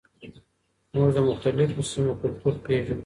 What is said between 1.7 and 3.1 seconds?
سیمو کلتور پیژنو.